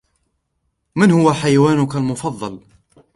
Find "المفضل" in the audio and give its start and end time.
1.95-2.59